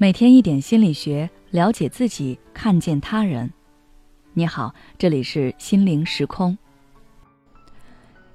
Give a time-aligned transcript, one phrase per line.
[0.00, 3.52] 每天一点心理学，了解自己，看见他人。
[4.32, 6.56] 你好，这里是心灵时空。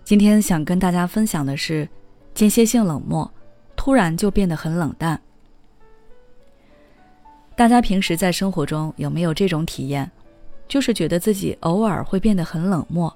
[0.03, 1.87] 今天想跟大家分享的是，
[2.33, 3.31] 间歇性冷漠，
[3.77, 5.21] 突然就变得很冷淡。
[7.55, 10.11] 大家平时在生活中有没有这种体验？
[10.67, 13.15] 就是觉得自己偶尔会变得很冷漠。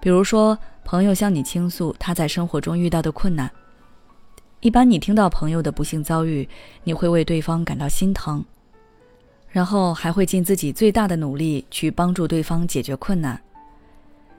[0.00, 3.50] 比如说，朋友向你倾诉他在生活中遇到的困难。
[4.62, 6.48] 一般你听到朋友的不幸遭遇，
[6.84, 8.44] 你会为对方感到心疼，
[9.48, 13.40] 然后还会尽自己最大的努力去帮助对方解决困难。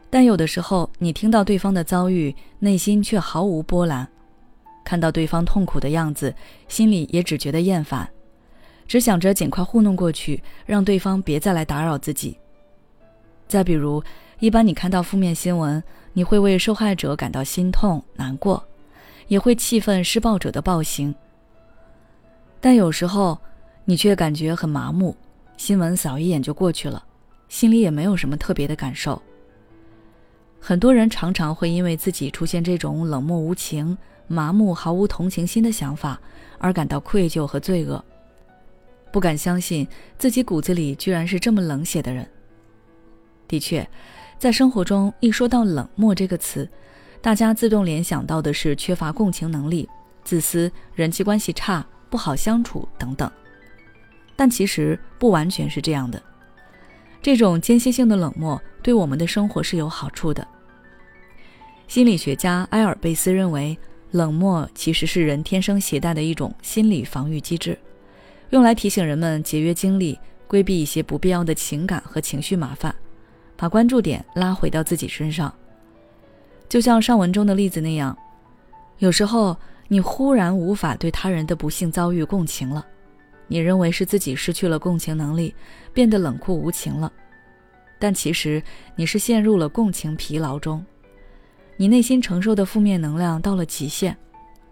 [0.09, 4.07] 但有的时候，你听到对方的遭遇，内心却毫无波澜，
[4.85, 6.33] 看到对方痛苦的样子，
[6.69, 8.09] 心里也只觉得厌烦，
[8.87, 12.37] 只想着尽快糊弄过去，让对方别再来打扰自己。
[13.45, 14.01] 再比如，
[14.39, 18.65] 一般你看到负面新闻，你会为受害者感到心痛难过。
[19.27, 21.13] 也会气愤施暴者的暴行，
[22.59, 23.37] 但有时候
[23.85, 25.15] 你却感觉很麻木，
[25.57, 27.03] 新闻扫一眼就过去了，
[27.49, 29.21] 心里也没有什么特别的感受。
[30.59, 36.19] 很多人常常会因为自己出现这种冷漠无情、麻木、毫无同情心的想法
[36.57, 38.03] 而感到愧疚和罪恶，
[39.11, 39.87] 不敢相信
[40.17, 42.25] 自己骨子里居然是这么冷血的人。
[43.47, 43.87] 的确，
[44.39, 46.67] 在生活中一说到冷漠这个词。
[47.23, 49.87] 大家自动联想到的是缺乏共情能力、
[50.25, 53.31] 自私、人际关系差、不好相处等等，
[54.35, 56.21] 但其实不完全是这样的。
[57.21, 60.45] 这种间歇性的冷漠对我们的生活是有好处的。
[61.87, 63.77] 心理学家埃尔贝斯认为，
[64.11, 67.79] 冷漠其实是人天生携带的一种心理防御机制，
[68.49, 72.93] 用来提醒人们节约精力，规避一些不必要的情感和情绪麻烦，
[73.55, 75.53] 把关注点拉回到自己身上。
[76.69, 78.17] 就像上文中的例子那样，
[78.97, 79.55] 有时候
[79.87, 82.85] 你忽然无法对他人的不幸遭遇共情了，
[83.47, 85.53] 你认为是自己失去了共情能力，
[85.93, 87.11] 变得冷酷无情了，
[87.99, 88.61] 但其实
[88.95, 90.83] 你是陷入了共情疲劳中，
[91.77, 94.17] 你内心承受的负面能量到了极限，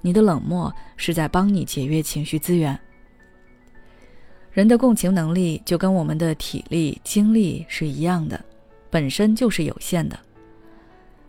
[0.02, 2.78] 你的冷漠是在帮你节约情绪资源。
[4.52, 8.44] 人的共情能力就跟我们的体力、精力是一样的，
[8.90, 10.20] 本身就是有限的。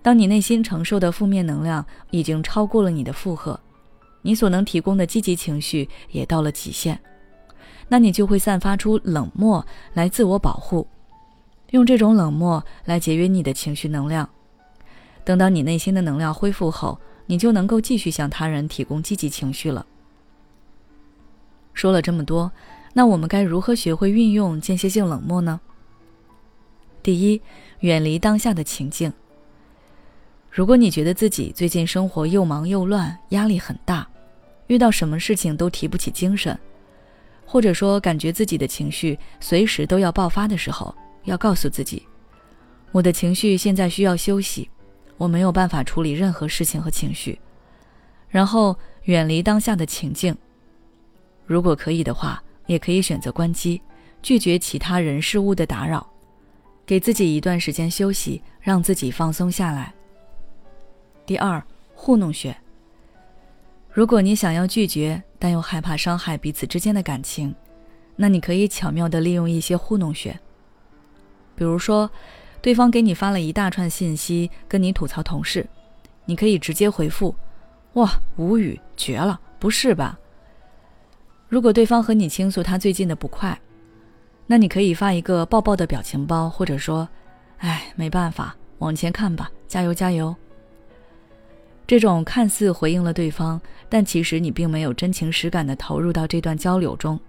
[0.03, 3.59] 当你内心承受的负面能量已经超过了你的负荷，
[4.23, 7.01] 你所能提供的积极情绪也到了极限，
[7.89, 9.65] 那你就会散发出冷漠
[9.95, 10.89] 来自我保护，
[11.71, 14.29] 用这种冷漠来节约你的情绪能量。
[15.25, 19.87] 等到你内心的能量恢复后，你就能够继续向他人提供积极情绪了。
[21.73, 22.51] 说了这么多，
[22.95, 25.61] 那我们该如何学会运用间歇性冷漠呢？
[27.05, 27.41] 第一，
[27.81, 29.13] 远离当下的情境。
[30.53, 34.07] 如果你觉得自己最近生活又忙又乱，压力很大，
[34.67, 36.57] 遇到什么事情都提不起精神，
[37.47, 42.07] 或者说感觉自己的情绪随时都要爆发的时候，要告诉自己，
[42.91, 44.69] 我的情绪现在需要休息，
[45.17, 47.41] 我没有办法处理任何事情和情绪，
[48.29, 50.37] 然后远离当下的情境。
[51.47, 53.81] 如果可以的话，也可以选择关机，
[54.21, 56.07] 拒绝其他人事物的打扰，
[56.85, 59.95] 给自己一段时间休息，让自己放松下来。
[61.25, 61.63] 第二，
[61.95, 62.57] 糊弄学。
[63.93, 67.55] 如果你想要拒绝，但又害怕伤害彼此之间的感情，
[68.17, 70.39] 那你可以巧妙地利用一些糊弄学。
[71.55, 72.11] 比如说，
[72.61, 75.65] 对方给你发了一大串信息，跟你吐槽同事，
[76.25, 77.35] 你可以直接回复
[77.95, 80.19] ：“哇，无语，绝了，不是吧？”
[81.49, 83.57] 如果对方和你倾诉他最近的不快，
[84.47, 87.09] 那你可以发一个抱抱的表情包，或者说
[87.59, 90.35] ：“哎，没办法，往前看吧，加油加油。”
[91.93, 93.61] 这种看似回应了对方，
[93.91, 97.21] 但其实你并没有真情实感地投入到这段交流中，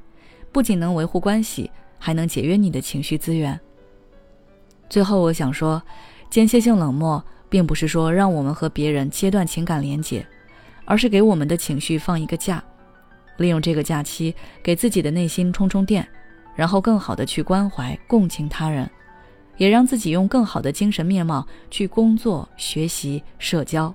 [0.53, 1.69] 不仅能维护关系，
[1.99, 3.59] 还能节约你的情绪资源。
[4.89, 5.83] 最后，我想说，
[6.29, 10.25] 间歇性冷漠并不是说让我们和别人切断情感连接，
[10.85, 12.63] 而是给我们的情绪放一个假，
[13.35, 14.33] 利用这个假期
[14.63, 16.07] 给自己的内心充充电，
[16.55, 18.89] 然后更好地去关怀、共情他人，
[19.57, 23.93] 也让自己用更好的精神面貌去工作、学习、社交。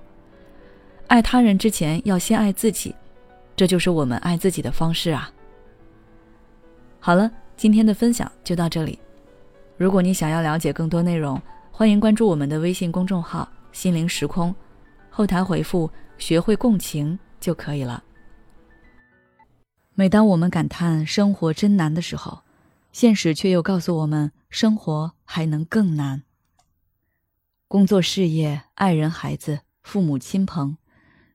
[1.09, 2.93] 爱他人之前要先爱自己，
[3.55, 5.31] 这就是我们爱自己的方式啊。
[6.99, 8.99] 好了，今天的分享就到这里。
[9.75, 11.41] 如果你想要了解更多内容，
[11.71, 14.53] 欢迎关注我们的微信公众号“心灵时空”，
[15.09, 15.89] 后台回复
[16.19, 18.03] “学会共情”就可以了。
[19.95, 22.43] 每当我们感叹生活真难的时候，
[22.91, 26.21] 现实却又告诉我们，生活还能更难。
[27.67, 30.77] 工作、事业、爱人、孩子、父母亲朋。